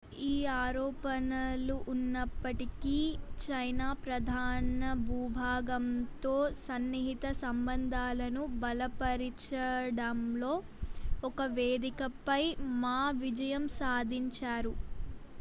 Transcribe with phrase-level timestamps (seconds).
[0.25, 2.93] ఈ ఆరోపణలు ఉన్నప్పటికీ
[3.43, 6.33] చైనా ప్రధాన భూభాగంతో
[6.63, 10.53] సన్నిహిత సంబంధాలను బలపరిచడంలో
[11.23, 12.43] ఒక వేదికపై
[12.81, 14.73] మా విజయం సాధించారు